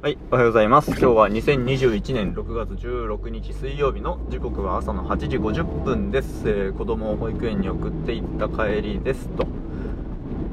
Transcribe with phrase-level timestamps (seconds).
[0.00, 0.92] はい、おはようございます。
[0.92, 6.48] 今日は2021年6月16日水曜日の時刻は朝の8時50分です。
[6.48, 9.48] えー、子供を保育園に送っていった帰りですと。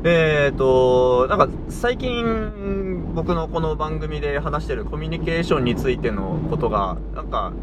[0.03, 7.53] えーと、なんか最近僕のこの番組で話してるコミュニケーションについてのことが、なんか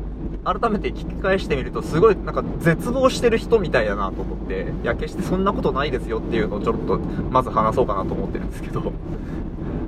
[0.44, 8.92] 改めて聞き返してみるとすごいなんか絶望してる人みたいだなと思って、いや決してそんなことないですよっていうのをちょっとまず話そうかなと思ってるんですけど。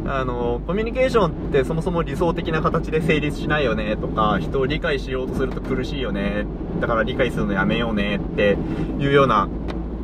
[0.07, 6.47] あの、コミュニケーションってそもそも理想的な形で成立しないよねとか、人を理解しようとすると苦しいよね、
[6.81, 8.57] だから理解するのやめようねって
[8.99, 9.49] いうような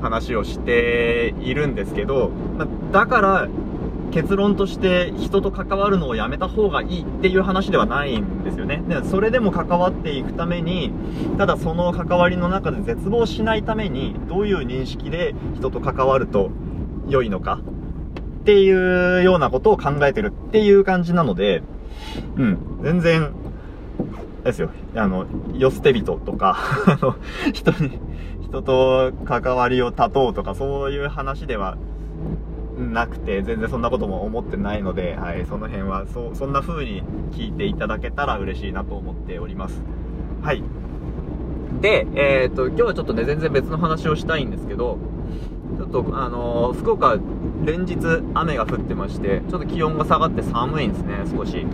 [0.00, 3.48] 話をしているんですけど、まだから
[4.10, 8.82] 結論として人と関わるのをやめた方がいいっていう話ではないんですよね。
[8.88, 10.90] でそれでも関わっていくために、
[11.36, 16.50] ただその関わりの中で絶望しないために、どういう認識で人と関わると
[17.08, 17.60] 良いのか。
[18.50, 21.62] っていうようなことを考えてるっていう感じなので、
[22.36, 23.32] うん、全然、
[24.42, 27.14] ですよ、あの、よ捨て人とか、 あの、
[27.52, 28.00] 人に、
[28.42, 31.76] 人と関わりを断とうとか、そういう話では
[32.76, 39.80] なくて、全然そんなことも思ってないので、はい、その辺は、そ、そんな風に聞いていただけたら嬉しいなと思っております。
[40.42, 40.64] はい。
[41.80, 44.98] で、えっ、と、今日はちょっとね、全然別の話をしたいんですけど、
[45.80, 47.18] ちょっと、あのー、福岡、
[47.64, 47.96] 連日
[48.34, 51.64] 雨が降ってまして、ちょっと気温が下がって寒いんですね、少し。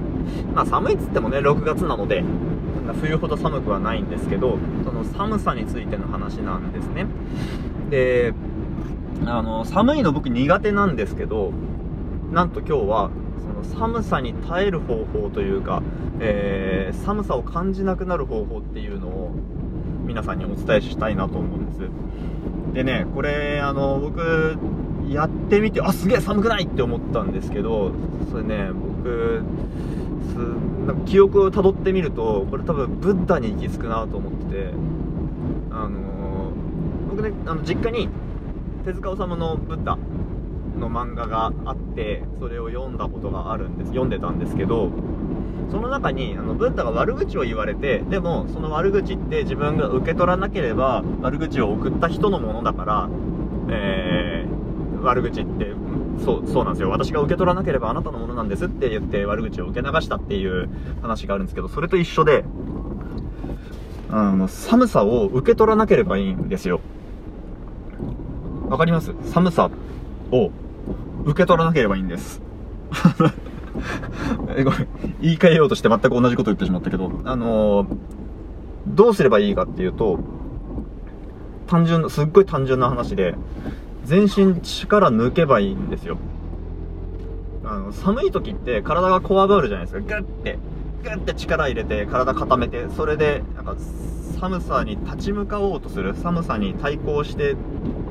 [0.54, 2.22] まあ寒いっつってもね、6月なので、
[3.00, 7.06] 冬ほど寒くはないんですけど、その寒さについての話なんですね。
[7.90, 8.32] で、
[9.26, 11.52] あの、寒いの僕苦手なんですけど、
[12.32, 15.82] なんと今日は、その寒さに耐える方法というか、
[16.20, 19.32] えー、寒さを感じなくなる方法っていうのを
[20.04, 21.80] 皆さんにお伝えしたいなと思うんです。
[22.76, 24.58] でね、これ、あの、僕、
[25.08, 27.92] やってみて、あ、すげえ寒くないって思ったんですけど、
[28.30, 29.40] それね、僕、
[30.86, 34.72] なんか記憶をたどってみると、これ多分ブッダに行き着くなと思ってて、
[35.70, 36.52] あの
[37.08, 38.10] 僕ね、あの実家に
[38.84, 39.96] 手塚治虫のブッダ
[40.78, 44.90] の漫画があって、それを読んだことがあるんです、読んでたんですけど、
[45.70, 53.08] その中に、あの、ブッダが悪口を言われて、でも、その悪口って自分が受け取らなければ、悪口を送った人のものだから、
[53.68, 55.72] えー、悪口って、
[56.24, 56.90] そう、そうなんですよ。
[56.90, 60.68] 私が受け取らなければあなたのものなんですって言って悪口を受け流したっていう
[61.02, 62.44] 話があるんですけど、それと一緒で、
[64.10, 66.80] あの、寒さを受け取らなければいいんですよ。
[68.68, 69.14] わかります？
[69.24, 69.70] 寒さ
[70.30, 70.50] を
[71.24, 72.40] 受け取らなければいいんです。
[74.56, 74.88] えごめん。
[75.20, 77.86] 言い換えようとして全く同じこと言ってしまったけど、あのー、
[78.88, 80.18] どうすればいいかっていうと、
[81.66, 83.34] 単純な、すっごい単純な話で、
[84.04, 86.18] 全身力抜けばいいんですよ。
[87.64, 90.00] あの、寒い時って体がこわばるじゃないですか。
[90.00, 90.58] グッて、
[91.02, 93.74] グッて力入れて体固めて、それで、なんか、
[94.40, 97.56] 寒さに立ち向かおうとする、寒さに対抗して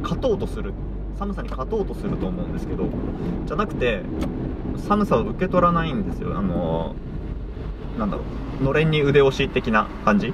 [0.03, 0.73] 勝とうとする、
[1.17, 2.89] 寒さに勝とうとすると思うんですけど、
[3.45, 4.01] じゃなくて、
[4.77, 6.37] 寒さを受け取らないんですよ。
[6.37, 8.23] あのー、なんだろ
[8.61, 10.33] う、のれんに腕押し的な感じ？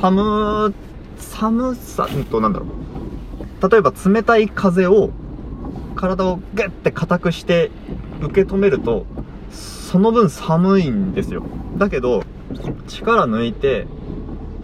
[0.00, 0.74] 寒、
[1.18, 3.70] 寒さ、と、なんだろう。
[3.70, 5.10] 例えば冷たい風を、
[5.94, 7.70] 体をグッて硬くして
[8.22, 9.06] 受け止めると、
[9.50, 11.42] その分寒いんですよ。
[11.78, 12.22] だけど、
[12.86, 13.86] 力抜いて、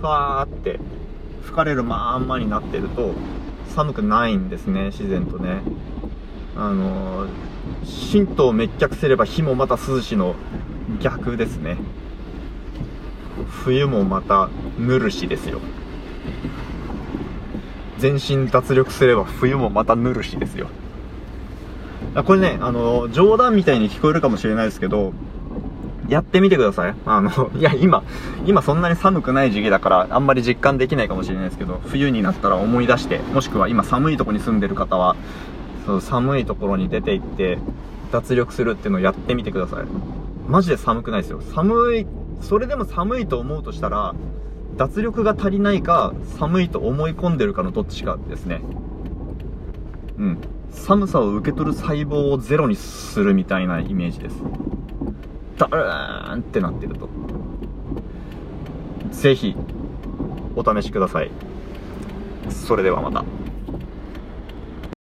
[0.00, 0.80] ファーって
[1.44, 3.12] 吹かれるまんまになってると、
[3.68, 5.62] 寒くないんですね、自然とね。
[6.56, 7.26] あの、
[8.12, 10.34] 神道滅却すれば火もまた涼しの
[11.00, 11.76] 逆ですね。
[13.64, 15.60] 冬もまたぬるしですよ。
[17.98, 20.68] 全身脱力すれば冬もまたぬるしですよ。
[22.26, 25.12] これね、あの、冗談みたいに聞こえるかもしれないですけど、
[26.08, 26.94] やってみてください。
[27.06, 28.02] あの、 いや、今、
[28.44, 35.16] 今そんなに寒くない時期だから、あんまり実感できないかもしれないですけど、冬になったら思い出して、もしくは今寒いとこに住んでる方は、
[35.86, 37.58] そう、寒いところに出て行って、
[38.10, 39.86] 脱力するっていうのをやってみてください。
[40.48, 41.40] マジで寒くないですよ。
[41.40, 42.06] 寒い、
[42.40, 44.14] それでも寒いと思うとしたら、
[44.76, 48.60] 脱力が足りないか、寒いと思い込んでるかのどっちかですね。
[50.18, 50.38] うん。
[50.70, 54.36] 寒さを受け取る細胞をゼロにするみたいなイメージです。
[55.58, 57.08] ダルーンってなってると。
[59.10, 59.54] ぜひ、
[60.56, 61.30] お試しください。
[62.48, 63.24] それではまた。